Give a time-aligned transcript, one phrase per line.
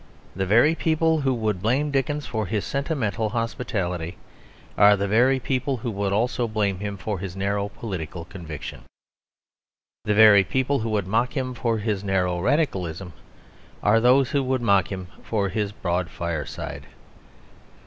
[0.35, 4.17] The very people who would blame Dickens for his sentimental hospitality
[4.75, 8.81] are the very people who would also blame him for his narrow political conviction.
[10.05, 13.13] The very people who would mock him for his narrow radicalism
[13.83, 16.87] are those who would mock him for his broad fireside.